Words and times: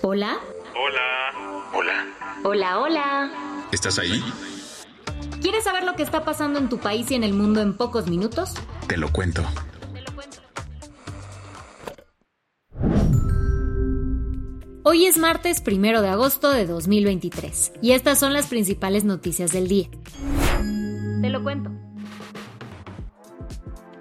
Hola. 0.00 0.38
Hola. 0.76 1.70
Hola. 1.74 2.06
Hola, 2.44 2.78
hola. 2.78 3.30
¿Estás 3.72 3.98
ahí? 3.98 4.22
¿Quieres 5.42 5.64
saber 5.64 5.82
lo 5.82 5.94
que 5.94 6.04
está 6.04 6.24
pasando 6.24 6.60
en 6.60 6.68
tu 6.68 6.78
país 6.78 7.10
y 7.10 7.16
en 7.16 7.24
el 7.24 7.32
mundo 7.32 7.60
en 7.60 7.76
pocos 7.76 8.06
minutos? 8.06 8.54
Te 8.86 8.96
lo 8.96 9.10
cuento. 9.12 9.42
Hoy 14.84 15.06
es 15.06 15.18
martes 15.18 15.60
primero 15.60 16.00
de 16.00 16.08
agosto 16.08 16.50
de 16.50 16.64
2023 16.64 17.72
y 17.82 17.90
estas 17.92 18.20
son 18.20 18.32
las 18.32 18.46
principales 18.46 19.02
noticias 19.02 19.50
del 19.50 19.66
día. 19.66 19.88
Te 21.20 21.28
lo 21.28 21.42
cuento. 21.42 21.70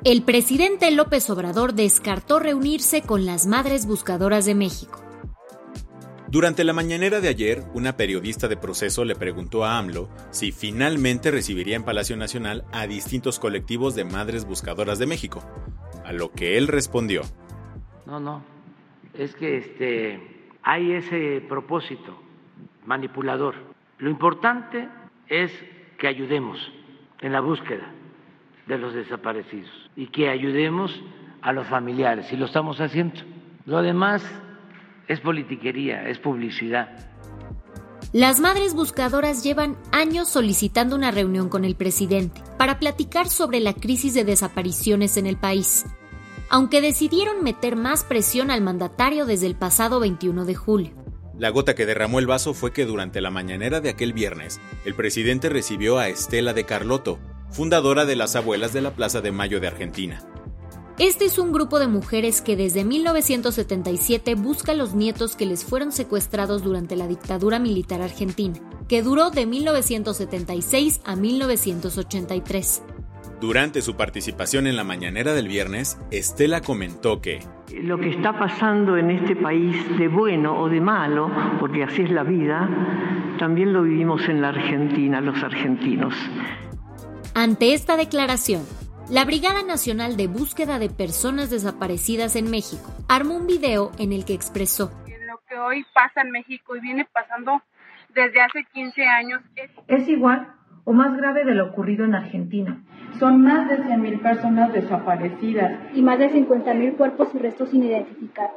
El 0.03 0.21
presidente 0.21 0.91
López 0.91 1.27
Obrador 1.31 1.73
descartó 1.73 2.38
reunirse 2.38 3.02
con 3.02 3.25
las 3.25 3.47
madres 3.47 3.88
buscadoras 3.88 4.45
de 4.45 4.53
México. 4.53 5.06
Durante 6.30 6.66
la 6.66 6.73
mañanera 6.73 7.22
de 7.22 7.30
ayer, 7.30 7.64
una 7.73 7.95
periodista 7.95 8.50
de 8.50 8.58
proceso 8.58 9.06
le 9.06 9.16
preguntó 9.16 9.64
a 9.64 9.78
AMLO 9.78 10.09
si 10.30 10.52
finalmente 10.52 11.31
recibiría 11.31 11.78
en 11.78 11.86
Palacio 11.86 12.17
Nacional 12.17 12.66
a 12.73 12.86
distintos 12.86 13.39
colectivos 13.39 13.95
de 13.95 14.03
madres 14.03 14.44
buscadoras 14.44 15.00
de 15.00 15.08
México, 15.08 15.42
a 16.06 16.11
lo 16.11 16.34
que 16.34 16.58
él 16.58 16.67
respondió. 16.67 17.22
No, 18.06 18.19
no, 18.19 18.44
es 19.14 19.34
que 19.36 19.56
este, 19.56 20.50
hay 20.64 20.92
ese 20.95 21.42
propósito 21.47 22.22
manipulador. 22.86 23.56
Lo 23.97 24.09
importante 24.09 24.89
es 25.30 25.52
que 25.97 26.09
ayudemos 26.09 26.59
en 27.22 27.31
la 27.31 27.39
búsqueda 27.39 27.89
de 28.66 28.78
los 28.78 28.94
desaparecidos 28.94 29.72
y 29.95 30.08
que 30.08 30.28
ayudemos 30.28 30.94
a 31.41 31.53
los 31.53 31.67
familiares, 31.67 32.34
y 32.34 32.36
lo 32.36 32.47
estamos 32.47 32.81
haciendo. 32.81 33.22
Lo 33.66 33.81
demás 33.81 34.30
es 35.08 35.19
politiquería, 35.19 36.08
es 36.09 36.19
publicidad. 36.19 36.89
Las 38.13 38.39
madres 38.39 38.73
buscadoras 38.73 39.44
llevan 39.44 39.77
años 39.91 40.30
solicitando 40.30 40.95
una 40.95 41.11
reunión 41.11 41.50
con 41.50 41.66
el 41.66 41.75
presidente 41.75 42.41
para 42.58 42.80
platicar 42.80 43.28
sobre 43.28 43.59
la 43.59 43.73
crisis 43.73 44.13
de 44.13 44.23
desapariciones 44.23 45.17
en 45.17 45.28
el 45.28 45.38
país, 45.38 45.85
aunque 46.50 46.80
decidieron 46.80 47.44
meter 47.44 47.75
más 47.75 48.03
presión 48.05 48.50
al 48.50 48.61
mandatario 48.61 49.25
desde 49.25 49.47
el 49.47 49.55
pasado 49.55 50.00
21 50.00 50.45
de 50.45 50.55
julio. 50.55 50.91
La 51.38 51.50
gota 51.50 51.75
que 51.75 51.85
derramó 51.85 52.19
el 52.19 52.28
vaso 52.28 52.53
fue 52.53 52.72
que 52.72 52.85
durante 52.85 53.22
la 53.22 53.30
mañanera 53.30 53.81
de 53.81 53.89
aquel 53.89 54.13
viernes, 54.13 54.59
el 54.85 54.95
presidente 54.95 55.50
recibió 55.50 56.00
a 56.00 56.08
Estela 56.08 56.53
de 56.53 56.63
Carlotto, 56.63 57.19
fundadora 57.52 58.05
de 58.05 58.16
las 58.16 58.35
Abuelas 58.35 58.73
de 58.73 58.81
la 58.81 58.91
Plaza 58.91 59.22
de 59.22 59.31
Mayo 59.31 59.59
de 59.59 59.67
Argentina. 59.67 60.23
Este 61.00 61.26
es 61.26 61.38
un 61.38 61.52
grupo 61.52 61.78
de 61.78 61.88
mujeres 61.88 62.42
que 62.42 62.56
desde 62.56 62.84
1977 62.84 64.34
busca 64.34 64.72
a 64.72 64.76
los 64.76 64.95
nietos 64.95 65.36
que 65.36 65.45
les 65.45 65.64
fueron 65.64 65.92
secuestrados 65.92 66.64
durante 66.64 66.95
la 66.95 67.08
dictadura 67.08 67.59
militar 67.59 68.02
argentina, 68.02 68.56
que 68.88 69.03
duró 69.03 69.30
de 69.30 69.46
1976 69.46 71.02
a 71.06 71.16
1983. 71.16 72.81
Durante 73.40 73.84
su 73.84 73.96
participación 73.96 74.66
en 74.66 74.75
la 74.75 74.84
mañanera 74.84 75.36
del 75.36 75.47
viernes, 75.47 76.00
Estela 76.09 76.62
comentó 76.62 77.22
que 77.22 77.41
lo 77.80 78.00
que 78.00 78.09
está 78.09 78.40
pasando 78.40 78.97
en 78.97 79.12
este 79.12 79.36
país 79.36 79.75
de 80.00 80.07
bueno 80.07 80.59
o 80.59 80.68
de 80.68 80.81
malo, 80.81 81.30
porque 81.59 81.84
así 81.84 82.02
es 82.02 82.09
la 82.09 82.24
vida, 82.24 82.68
también 83.38 83.72
lo 83.72 83.84
vivimos 83.84 84.28
en 84.28 84.41
la 84.41 84.50
Argentina, 84.50 85.22
los 85.22 85.44
argentinos. 85.44 86.16
Ante 87.36 87.75
esta 87.75 87.97
declaración, 87.97 88.63
la 89.09 89.23
Brigada 89.23 89.63
Nacional 89.63 90.18
de 90.18 90.28
Búsqueda 90.28 90.79
de 90.79 90.90
Personas 90.90 91.50
Desaparecidas 91.50 92.35
en 92.35 92.51
México 92.51 92.91
armó 93.07 93.38
un 93.38 93.47
video 93.47 93.91
en 94.00 94.12
el 94.12 94.25
que 94.25 94.34
expresó 94.34 94.91
Lo 95.25 95.40
que 95.47 95.57
hoy 95.57 95.85
pasa 95.94 96.22
en 96.22 96.31
México 96.31 96.75
y 96.75 96.81
viene 96.81 97.07
pasando 97.13 97.62
desde 98.13 98.41
hace 98.41 98.66
15 98.73 99.03
años 99.06 99.41
es, 99.56 99.72
es 99.88 100.09
igual 100.09 100.53
o 100.84 100.91
más 100.91 101.16
grave 101.16 101.45
de 101.45 101.53
lo 101.53 101.68
ocurrido 101.68 102.06
en 102.06 102.16
Argentina. 102.16 102.81
Son 103.19 103.41
más 103.41 103.69
de 103.69 103.78
100.000 103.78 104.22
personas 104.22 104.73
desaparecidas 104.73 105.79
y 105.94 106.01
más 106.01 106.19
de 106.19 106.31
50.000 106.31 106.95
cuerpos 106.97 107.29
y 107.34 107.39
restos 107.39 107.69
sin 107.69 107.84
identificar. 107.84 108.50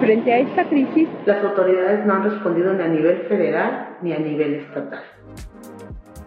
Frente 0.00 0.32
a 0.32 0.38
esta 0.38 0.68
crisis, 0.68 1.08
las 1.24 1.42
autoridades 1.44 2.04
no 2.04 2.14
han 2.14 2.24
respondido 2.24 2.72
ni 2.74 2.82
a 2.82 2.88
nivel 2.88 3.22
federal 3.28 3.96
ni 4.02 4.12
a 4.12 4.18
nivel 4.18 4.54
estatal. 4.54 5.02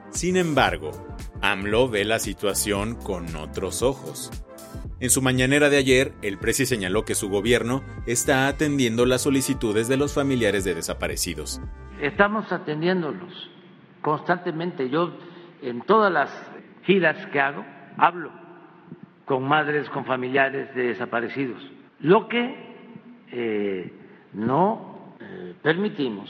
Sin 0.09 0.37
embargo, 0.37 0.91
AMLO 1.41 1.87
ve 1.87 2.03
la 2.05 2.19
situación 2.19 2.95
con 2.95 3.35
otros 3.35 3.81
ojos. 3.81 4.31
En 4.99 5.09
su 5.09 5.21
mañanera 5.21 5.69
de 5.69 5.77
ayer, 5.77 6.11
el 6.21 6.37
presi 6.37 6.65
señaló 6.65 7.05
que 7.05 7.15
su 7.15 7.29
gobierno 7.29 7.81
está 8.05 8.47
atendiendo 8.47 9.05
las 9.05 9.21
solicitudes 9.21 9.87
de 9.87 9.95
los 9.95 10.13
familiares 10.13 10.65
de 10.65 10.75
desaparecidos. 10.75 11.61
Estamos 12.01 12.51
atendiéndolos 12.51 13.49
constantemente. 14.01 14.89
Yo 14.89 15.13
en 15.61 15.81
todas 15.81 16.11
las 16.11 16.29
giras 16.83 17.25
que 17.27 17.39
hago 17.39 17.65
hablo 17.97 18.31
con 19.25 19.47
madres, 19.47 19.89
con 19.89 20.05
familiares 20.05 20.73
de 20.75 20.87
desaparecidos. 20.87 21.61
Lo 21.99 22.27
que 22.27 22.75
eh, 23.31 23.93
no 24.33 25.15
eh, 25.21 25.53
permitimos 25.61 26.29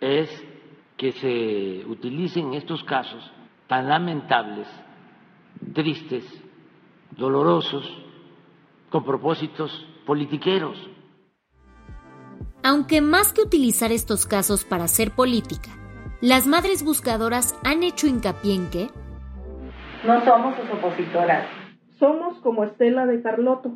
es 0.00 0.28
que 0.96 1.12
se 1.12 1.88
utilicen 1.88 2.54
estos 2.54 2.82
casos 2.84 3.30
tan 3.66 3.88
lamentables, 3.88 4.68
tristes, 5.72 6.24
dolorosos, 7.12 7.84
con 8.90 9.04
propósitos 9.04 9.86
politiqueros. 10.06 10.76
Aunque 12.62 13.00
más 13.00 13.32
que 13.32 13.42
utilizar 13.42 13.92
estos 13.92 14.26
casos 14.26 14.64
para 14.64 14.84
hacer 14.84 15.10
política, 15.10 15.70
las 16.20 16.46
madres 16.46 16.82
buscadoras 16.84 17.58
han 17.64 17.82
hecho 17.82 18.06
hincapié 18.06 18.54
en 18.54 18.70
que 18.70 18.88
no 20.06 20.22
somos 20.24 20.54
sus 20.56 20.70
opositoras. 20.70 21.46
Somos 21.98 22.38
como 22.40 22.64
Estela 22.64 23.06
de 23.06 23.22
Carlotto, 23.22 23.70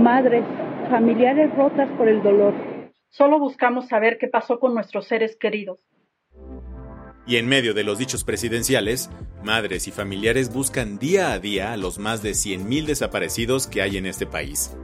madres, 0.00 0.44
familiares 0.90 1.54
rotas 1.56 1.88
por 1.96 2.08
el 2.08 2.22
dolor. 2.22 2.54
Solo 3.08 3.38
buscamos 3.38 3.86
saber 3.86 4.18
qué 4.18 4.26
pasó 4.26 4.58
con 4.58 4.74
nuestros 4.74 5.06
seres 5.06 5.36
queridos. 5.36 5.80
Y 7.26 7.36
en 7.36 7.46
medio 7.46 7.74
de 7.74 7.84
los 7.84 7.98
dichos 7.98 8.24
presidenciales, 8.24 9.10
madres 9.44 9.86
y 9.88 9.90
familiares 9.90 10.52
buscan 10.52 10.98
día 10.98 11.32
a 11.32 11.38
día 11.38 11.72
a 11.72 11.76
los 11.76 11.98
más 11.98 12.22
de 12.22 12.30
100.000 12.30 12.86
desaparecidos 12.86 13.66
que 13.66 13.82
hay 13.82 13.96
en 13.96 14.06
este 14.06 14.26
país. 14.26 14.76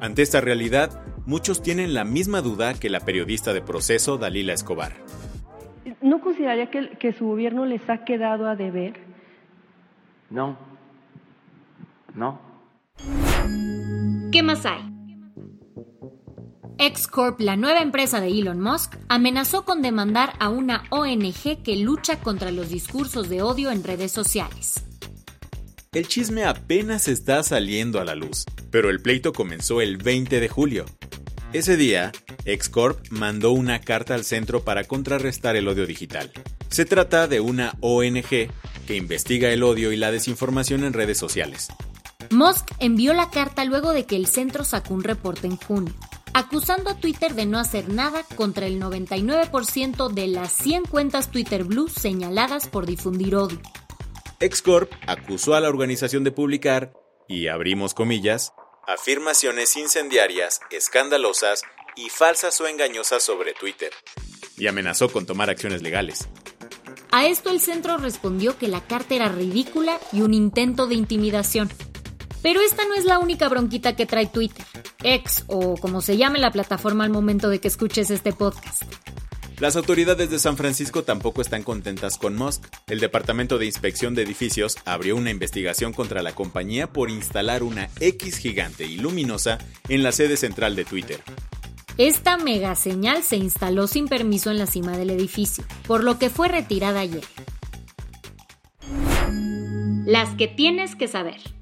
Ante 0.00 0.22
esta 0.22 0.40
realidad, 0.40 1.02
muchos 1.24 1.62
tienen 1.62 1.94
la 1.94 2.04
misma 2.04 2.42
duda 2.42 2.74
que 2.74 2.90
la 2.90 3.00
periodista 3.00 3.52
de 3.52 3.62
proceso 3.62 4.18
Dalila 4.18 4.52
Escobar. 4.52 4.92
¿No 6.02 6.20
consideraría 6.20 6.70
que, 6.70 6.90
que 6.98 7.12
su 7.12 7.26
gobierno 7.26 7.64
les 7.64 7.88
ha 7.88 8.04
quedado 8.04 8.48
a 8.48 8.56
deber? 8.56 8.94
No, 10.28 10.58
no. 12.14 12.40
¿Qué 14.32 14.42
más 14.42 14.66
hay? 14.66 14.95
Xcorp, 16.78 17.40
la 17.40 17.56
nueva 17.56 17.80
empresa 17.80 18.20
de 18.20 18.28
Elon 18.28 18.60
Musk, 18.60 18.96
amenazó 19.08 19.64
con 19.64 19.80
demandar 19.80 20.34
a 20.38 20.50
una 20.50 20.84
ONG 20.90 21.62
que 21.62 21.76
lucha 21.76 22.20
contra 22.20 22.50
los 22.50 22.68
discursos 22.68 23.28
de 23.30 23.40
odio 23.40 23.70
en 23.70 23.82
redes 23.82 24.12
sociales. 24.12 24.84
El 25.92 26.06
chisme 26.06 26.44
apenas 26.44 27.08
está 27.08 27.42
saliendo 27.42 27.98
a 27.98 28.04
la 28.04 28.14
luz, 28.14 28.44
pero 28.70 28.90
el 28.90 29.00
pleito 29.00 29.32
comenzó 29.32 29.80
el 29.80 29.96
20 29.96 30.38
de 30.38 30.48
julio. 30.48 30.84
Ese 31.54 31.78
día, 31.78 32.12
Xcorp 32.44 33.10
mandó 33.10 33.52
una 33.52 33.80
carta 33.80 34.14
al 34.14 34.24
centro 34.24 34.62
para 34.62 34.84
contrarrestar 34.84 35.56
el 35.56 35.68
odio 35.68 35.86
digital. 35.86 36.30
Se 36.68 36.84
trata 36.84 37.26
de 37.28 37.40
una 37.40 37.74
ONG 37.80 38.50
que 38.86 38.96
investiga 38.96 39.48
el 39.48 39.62
odio 39.62 39.92
y 39.92 39.96
la 39.96 40.10
desinformación 40.10 40.84
en 40.84 40.92
redes 40.92 41.16
sociales. 41.16 41.68
Musk 42.30 42.66
envió 42.80 43.14
la 43.14 43.30
carta 43.30 43.64
luego 43.64 43.92
de 43.92 44.04
que 44.04 44.16
el 44.16 44.26
centro 44.26 44.64
sacó 44.64 44.92
un 44.94 45.04
reporte 45.04 45.46
en 45.46 45.56
junio, 45.56 45.94
acusando 46.36 46.90
a 46.90 47.00
Twitter 47.00 47.32
de 47.32 47.46
no 47.46 47.58
hacer 47.58 47.88
nada 47.88 48.22
contra 48.34 48.66
el 48.66 48.78
99% 48.78 50.12
de 50.12 50.26
las 50.26 50.52
100 50.52 50.84
cuentas 50.84 51.30
Twitter 51.30 51.64
Blue 51.64 51.88
señaladas 51.88 52.68
por 52.68 52.84
difundir 52.84 53.36
odio. 53.36 53.58
Xcorp 54.38 54.92
acusó 55.06 55.54
a 55.54 55.60
la 55.60 55.70
organización 55.70 56.24
de 56.24 56.32
publicar 56.32 56.92
y 57.26 57.46
abrimos 57.48 57.94
comillas, 57.94 58.52
afirmaciones 58.86 59.78
incendiarias, 59.78 60.60
escandalosas 60.70 61.62
y 61.96 62.10
falsas 62.10 62.60
o 62.60 62.66
engañosas 62.66 63.22
sobre 63.22 63.54
Twitter, 63.54 63.92
y 64.58 64.66
amenazó 64.66 65.08
con 65.08 65.24
tomar 65.24 65.48
acciones 65.48 65.80
legales. 65.80 66.28
A 67.12 67.26
esto 67.26 67.48
el 67.48 67.60
centro 67.60 67.96
respondió 67.96 68.58
que 68.58 68.68
la 68.68 68.86
carta 68.86 69.14
era 69.14 69.30
ridícula 69.30 69.98
y 70.12 70.20
un 70.20 70.34
intento 70.34 70.86
de 70.86 70.96
intimidación. 70.96 71.70
Pero 72.42 72.60
esta 72.60 72.84
no 72.84 72.94
es 72.94 73.04
la 73.04 73.18
única 73.18 73.48
bronquita 73.48 73.96
que 73.96 74.06
trae 74.06 74.26
Twitter, 74.26 74.64
X 75.02 75.44
o 75.48 75.76
como 75.76 76.00
se 76.00 76.16
llame 76.16 76.38
la 76.38 76.50
plataforma 76.50 77.04
al 77.04 77.10
momento 77.10 77.48
de 77.48 77.60
que 77.60 77.68
escuches 77.68 78.10
este 78.10 78.32
podcast. 78.32 78.82
Las 79.58 79.74
autoridades 79.76 80.28
de 80.28 80.38
San 80.38 80.58
Francisco 80.58 81.02
tampoco 81.02 81.40
están 81.40 81.62
contentas 81.62 82.18
con 82.18 82.36
Musk. 82.36 82.66
El 82.88 83.00
Departamento 83.00 83.56
de 83.56 83.64
Inspección 83.64 84.14
de 84.14 84.22
Edificios 84.22 84.76
abrió 84.84 85.16
una 85.16 85.30
investigación 85.30 85.94
contra 85.94 86.22
la 86.22 86.34
compañía 86.34 86.92
por 86.92 87.08
instalar 87.08 87.62
una 87.62 87.88
X 87.98 88.36
gigante 88.36 88.84
y 88.84 88.98
luminosa 88.98 89.56
en 89.88 90.02
la 90.02 90.12
sede 90.12 90.36
central 90.36 90.76
de 90.76 90.84
Twitter. 90.84 91.22
Esta 91.96 92.36
mega 92.36 92.74
señal 92.74 93.22
se 93.22 93.36
instaló 93.36 93.86
sin 93.86 94.08
permiso 94.08 94.50
en 94.50 94.58
la 94.58 94.66
cima 94.66 94.98
del 94.98 95.08
edificio, 95.08 95.64
por 95.86 96.04
lo 96.04 96.18
que 96.18 96.28
fue 96.28 96.48
retirada 96.48 97.00
ayer. 97.00 97.24
Las 100.04 100.34
que 100.36 100.48
tienes 100.48 100.94
que 100.94 101.08
saber. 101.08 101.55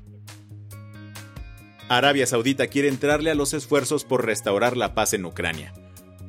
Arabia 1.97 2.27
Saudita 2.27 2.67
quiere 2.67 2.89
entrarle 2.89 3.31
a 3.31 3.35
los 3.35 3.55
esfuerzos 3.55 4.05
por 4.05 4.25
restaurar 4.25 4.77
la 4.77 4.95
paz 4.95 5.15
en 5.15 5.25
Ucrania. 5.25 5.73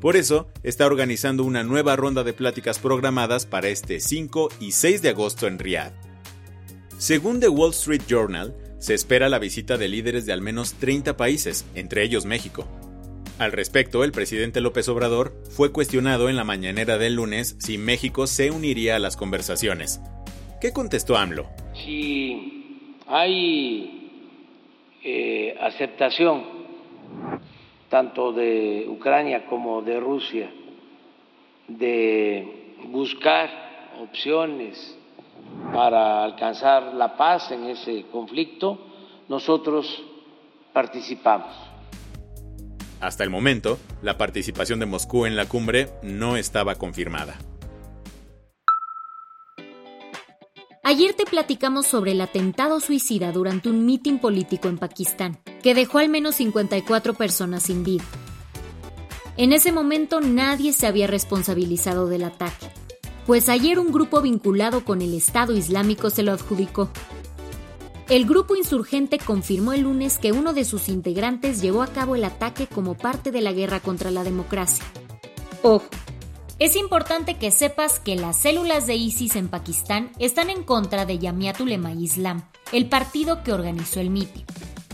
Por 0.01 0.15
eso, 0.17 0.47
está 0.63 0.85
organizando 0.85 1.43
una 1.43 1.63
nueva 1.63 1.95
ronda 1.95 2.23
de 2.23 2.33
pláticas 2.33 2.79
programadas 2.79 3.45
para 3.45 3.69
este 3.69 3.99
5 3.99 4.49
y 4.59 4.73
6 4.73 5.01
de 5.01 5.09
agosto 5.09 5.47
en 5.47 5.57
Riyadh. 5.57 5.93
Según 6.97 7.39
The 7.39 7.49
Wall 7.49 7.71
Street 7.71 8.03
Journal, 8.07 8.55
se 8.79 8.93
espera 8.93 9.29
la 9.29 9.39
visita 9.39 9.77
de 9.77 9.87
líderes 9.87 10.25
de 10.25 10.33
al 10.33 10.41
menos 10.41 10.73
30 10.73 11.17
países, 11.17 11.65
entre 11.73 12.03
ellos 12.03 12.25
México. 12.25 12.67
Al 13.39 13.51
respecto, 13.51 14.03
el 14.03 14.11
presidente 14.11 14.61
López 14.61 14.87
Obrador 14.87 15.35
fue 15.49 15.71
cuestionado 15.71 16.29
en 16.29 16.35
la 16.35 16.43
mañanera 16.43 16.97
del 16.97 17.15
lunes 17.15 17.55
si 17.59 17.77
México 17.77 18.27
se 18.27 18.51
uniría 18.51 18.95
a 18.95 18.99
las 18.99 19.17
conversaciones. 19.17 19.99
¿Qué 20.61 20.71
contestó 20.71 21.17
AMLO? 21.17 21.49
Si 21.73 22.95
hay 23.07 23.94
eh, 25.07 25.55
aceptación 25.61 26.43
tanto 27.89 28.33
de 28.33 28.87
Ucrania 28.89 29.45
como 29.45 29.83
de 29.83 29.99
Rusia 29.99 30.49
de 31.67 32.75
buscar 32.87 33.49
opciones 34.01 34.97
para 35.71 36.23
alcanzar 36.23 36.95
la 36.95 37.15
paz 37.15 37.51
en 37.51 37.65
ese 37.65 38.05
conflicto, 38.11 38.79
nosotros 39.29 40.03
participamos. 40.73 41.55
Hasta 42.99 43.23
el 43.23 43.29
momento, 43.29 43.77
la 44.01 44.17
participación 44.17 44.79
de 44.79 44.87
Moscú 44.87 45.27
en 45.27 45.35
la 45.35 45.45
cumbre 45.45 45.89
no 46.01 46.37
estaba 46.37 46.75
confirmada. 46.75 47.37
Ayer 50.95 51.13
te 51.13 51.25
platicamos 51.25 51.87
sobre 51.87 52.13
el 52.13 52.21
atentado 52.21 52.79
suicida 52.79 53.33
durante 53.33 53.67
un 53.67 53.85
mitin 53.85 54.17
político 54.17 54.69
en 54.69 54.77
Pakistán, 54.77 55.37
que 55.61 55.73
dejó 55.75 55.97
al 55.97 56.07
menos 56.07 56.35
54 56.35 57.15
personas 57.15 57.63
sin 57.63 57.83
vida. 57.83 58.05
En 59.35 59.51
ese 59.51 59.73
momento 59.73 60.21
nadie 60.21 60.71
se 60.71 60.87
había 60.87 61.07
responsabilizado 61.07 62.07
del 62.07 62.23
ataque, 62.23 62.67
pues 63.25 63.49
ayer 63.49 63.77
un 63.77 63.91
grupo 63.91 64.21
vinculado 64.21 64.85
con 64.85 65.01
el 65.01 65.13
Estado 65.13 65.51
Islámico 65.51 66.09
se 66.09 66.23
lo 66.23 66.31
adjudicó. 66.31 66.89
El 68.07 68.25
grupo 68.25 68.55
insurgente 68.55 69.17
confirmó 69.17 69.73
el 69.73 69.81
lunes 69.81 70.17
que 70.17 70.31
uno 70.31 70.53
de 70.53 70.63
sus 70.63 70.87
integrantes 70.87 71.61
llevó 71.61 71.83
a 71.83 71.87
cabo 71.87 72.15
el 72.15 72.23
ataque 72.23 72.67
como 72.67 72.93
parte 72.93 73.33
de 73.33 73.41
la 73.41 73.51
guerra 73.51 73.81
contra 73.81 74.11
la 74.11 74.23
democracia. 74.23 74.85
Ojo, 75.61 75.89
es 76.57 76.75
importante 76.77 77.35
que 77.35 77.51
sepas 77.51 77.99
que 77.99 78.15
las 78.15 78.39
células 78.39 78.87
de 78.87 78.95
ISIS 78.95 79.35
en 79.35 79.49
Pakistán 79.49 80.11
están 80.19 80.49
en 80.49 80.63
contra 80.63 81.05
de 81.05 81.19
Yamiat 81.19 81.59
Ulema 81.59 81.91
Islam, 81.91 82.43
el 82.71 82.87
partido 82.87 83.43
que 83.43 83.51
organizó 83.51 83.99
el 83.99 84.09
mitin. 84.09 84.45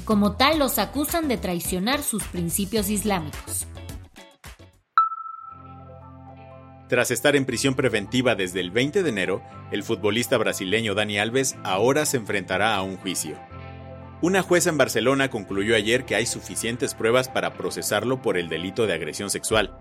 Como 0.04 0.36
tal, 0.36 0.58
los 0.58 0.80
acusan 0.80 1.28
de 1.28 1.38
traicionar 1.38 2.02
sus 2.02 2.24
principios 2.24 2.90
islámicos. 2.90 3.68
Tras 6.90 7.12
estar 7.12 7.36
en 7.36 7.46
prisión 7.46 7.76
preventiva 7.76 8.36
desde 8.36 8.60
el 8.60 8.72
20 8.72 9.04
de 9.04 9.10
enero, 9.10 9.44
el 9.72 9.84
futbolista 9.84 10.38
brasileño 10.38 10.96
Dani 10.96 11.20
Alves 11.20 11.56
ahora 11.64 12.06
se 12.06 12.18
enfrentará 12.18 12.76
a 12.76 12.82
un 12.82 12.98
juicio. 12.98 13.38
Una 14.22 14.42
jueza 14.42 14.70
en 14.70 14.78
Barcelona 14.78 15.30
concluyó 15.30 15.76
ayer 15.76 16.06
que 16.06 16.16
hay 16.16 16.26
suficientes 16.26 16.96
pruebas 16.96 17.30
para 17.30 17.54
procesarlo 17.54 18.22
por 18.22 18.38
el 18.38 18.50
delito 18.50 18.88
de 18.88 18.94
agresión 18.94 19.30
sexual. 19.30 19.78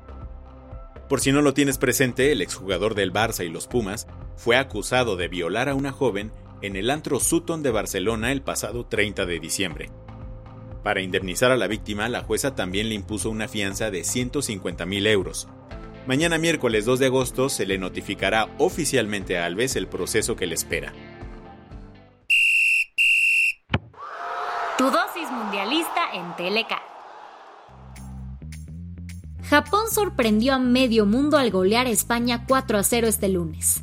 Por 1.11 1.21
si 1.21 1.31
no 1.31 1.43
lo 1.43 1.53
tienes 1.53 1.77
presente, 1.77 2.33
el 2.33 2.41
exjugador 2.41 2.95
del 2.95 3.13
Barça 3.13 3.45
y 3.45 3.51
los 3.51 3.67
Pumas 3.67 4.07
fue 4.37 4.57
acusado 4.57 5.17
de 5.17 5.29
violar 5.29 5.69
a 5.69 5.75
una 5.75 5.93
joven 5.93 6.33
en 6.63 6.77
el 6.77 6.89
antro 6.89 7.21
Sutton 7.21 7.63
de 7.63 7.71
Barcelona 7.71 8.33
el 8.33 8.41
pasado 8.41 8.87
30 8.87 9.27
de 9.27 9.41
diciembre. 9.41 9.91
Para 10.83 11.03
indemnizar 11.03 11.51
a 11.51 11.57
la 11.59 11.67
víctima, 11.67 12.09
la 12.09 12.23
jueza 12.23 12.55
también 12.55 12.89
le 12.89 12.95
impuso 12.95 13.29
una 13.29 13.49
fianza 13.49 13.91
de 13.91 14.05
150 14.05 14.87
mil 14.87 15.07
euros, 15.07 15.47
Mañana 16.07 16.39
miércoles 16.39 16.87
2 16.87 16.99
de 16.99 17.07
agosto 17.07 17.49
se 17.49 17.67
le 17.67 17.77
notificará 17.77 18.49
oficialmente 18.59 19.39
a 19.39 19.45
Alves 19.45 19.77
el 19.77 19.87
proceso 19.87 20.35
que 20.35 20.47
le 20.47 20.55
espera. 20.55 20.93
Tu 24.79 24.85
dosis 24.85 25.31
mundialista 25.31 26.11
en 26.15 26.35
TLK. 26.37 26.90
Japón 29.51 29.87
sorprendió 29.93 30.55
a 30.55 30.61
medio 30.61 31.07
mundo 31.07 31.37
al 31.37 31.51
golear 31.51 31.89
a 31.89 31.91
España 31.91 32.45
4 32.47 32.79
a 32.79 32.85
0 32.85 33.09
este 33.09 33.29
lunes. 33.29 33.83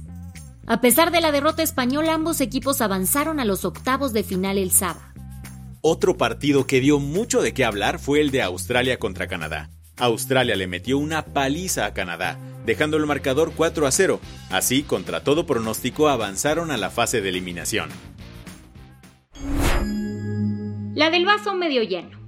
A 0.65 0.79
pesar 0.79 1.11
de 1.11 1.19
la 1.19 1.33
derrota 1.33 1.61
española, 1.61 2.13
ambos 2.13 2.39
equipos 2.39 2.79
avanzaron 2.79 3.41
a 3.41 3.43
los 3.43 3.65
octavos 3.65 4.13
de 4.13 4.23
final 4.23 4.57
el 4.57 4.71
sábado. 4.71 5.01
Otro 5.81 6.15
partido 6.15 6.65
que 6.65 6.79
dio 6.79 6.99
mucho 6.99 7.41
de 7.41 7.53
qué 7.53 7.65
hablar 7.65 7.99
fue 7.99 8.21
el 8.21 8.31
de 8.31 8.43
Australia 8.43 8.97
contra 8.97 9.27
Canadá. 9.27 9.69
Australia 9.97 10.55
le 10.55 10.67
metió 10.67 10.97
una 10.97 11.25
paliza 11.25 11.85
a 11.85 11.93
Canadá, 11.93 12.39
dejando 12.65 12.95
el 12.95 13.05
marcador 13.05 13.51
4 13.53 13.87
a 13.87 13.91
0. 13.91 14.21
Así, 14.49 14.83
contra 14.83 15.25
todo 15.25 15.45
pronóstico, 15.45 16.07
avanzaron 16.07 16.71
a 16.71 16.77
la 16.77 16.91
fase 16.91 17.19
de 17.19 17.27
eliminación. 17.27 17.89
La 20.95 21.09
del 21.09 21.25
vaso 21.25 21.55
medio 21.55 21.83
lleno. 21.83 22.26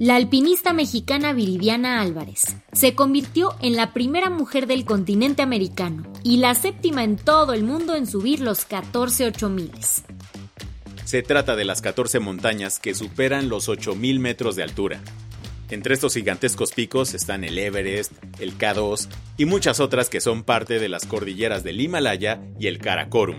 La 0.00 0.16
alpinista 0.16 0.72
mexicana 0.72 1.34
Viridiana 1.34 2.00
Álvarez 2.00 2.56
se 2.72 2.94
convirtió 2.94 3.54
en 3.60 3.76
la 3.76 3.92
primera 3.92 4.30
mujer 4.30 4.66
del 4.66 4.86
continente 4.86 5.42
americano 5.42 6.10
y 6.24 6.38
la 6.38 6.54
séptima 6.54 7.04
en 7.04 7.16
todo 7.16 7.52
el 7.52 7.64
mundo 7.64 7.94
en 7.94 8.06
subir 8.06 8.40
los 8.40 8.64
14 8.64 9.26
8000. 9.26 9.72
Se 11.04 11.22
trata 11.22 11.54
de 11.54 11.66
las 11.66 11.82
14 11.82 12.18
montañas 12.18 12.78
que 12.78 12.94
superan 12.94 13.50
los 13.50 13.68
8000 13.68 14.20
metros 14.20 14.56
de 14.56 14.62
altura. 14.62 15.02
Entre 15.68 15.92
estos 15.92 16.14
gigantescos 16.14 16.72
picos 16.72 17.12
están 17.12 17.44
el 17.44 17.58
Everest, 17.58 18.12
el 18.38 18.56
K2 18.56 19.06
y 19.36 19.44
muchas 19.44 19.80
otras 19.80 20.08
que 20.08 20.22
son 20.22 20.44
parte 20.44 20.78
de 20.78 20.88
las 20.88 21.04
cordilleras 21.04 21.62
del 21.62 21.78
Himalaya 21.78 22.40
y 22.58 22.68
el 22.68 22.78
Karakorum. 22.78 23.36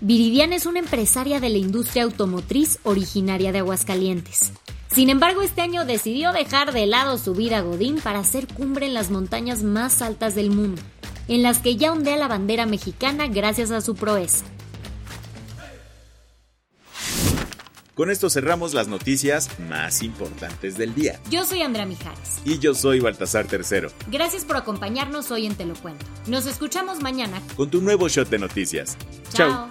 Viridiana 0.00 0.56
es 0.56 0.64
una 0.64 0.78
empresaria 0.78 1.38
de 1.38 1.50
la 1.50 1.58
industria 1.58 2.04
automotriz 2.04 2.78
originaria 2.82 3.52
de 3.52 3.58
Aguascalientes. 3.58 4.52
Sin 4.92 5.10
embargo, 5.10 5.42
este 5.42 5.60
año 5.60 5.84
decidió 5.84 6.32
dejar 6.32 6.72
de 6.72 6.86
lado 6.86 7.18
su 7.18 7.34
vida 7.34 7.60
Godín 7.60 8.00
para 8.00 8.20
hacer 8.20 8.46
cumbre 8.46 8.86
en 8.86 8.94
las 8.94 9.10
montañas 9.10 9.62
más 9.62 10.00
altas 10.02 10.34
del 10.34 10.50
mundo, 10.50 10.80
en 11.28 11.42
las 11.42 11.58
que 11.58 11.76
ya 11.76 11.92
ondea 11.92 12.16
la 12.16 12.28
bandera 12.28 12.66
mexicana 12.66 13.26
gracias 13.26 13.70
a 13.70 13.80
su 13.80 13.94
proeza. 13.94 14.44
Con 17.96 18.10
esto 18.10 18.28
cerramos 18.28 18.74
las 18.74 18.88
noticias 18.88 19.48
más 19.58 20.02
importantes 20.02 20.76
del 20.76 20.94
día. 20.94 21.18
Yo 21.30 21.46
soy 21.46 21.62
Andrea 21.62 21.86
Mijares. 21.86 22.42
Y 22.44 22.58
yo 22.58 22.74
soy 22.74 23.00
Baltasar 23.00 23.46
Tercero. 23.46 23.90
Gracias 24.08 24.44
por 24.44 24.56
acompañarnos 24.56 25.30
hoy 25.30 25.46
en 25.46 25.54
Te 25.54 25.64
lo 25.64 25.74
cuento. 25.76 26.04
Nos 26.26 26.44
escuchamos 26.44 27.00
mañana 27.00 27.40
con 27.56 27.70
tu 27.70 27.80
nuevo 27.80 28.06
shot 28.08 28.28
de 28.28 28.38
noticias. 28.38 28.98
Chao. 29.32 29.70